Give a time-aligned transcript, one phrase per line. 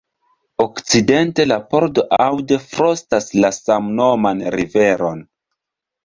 [0.63, 5.21] Okcidente, la pordo Aude frontas la samnoman riveron.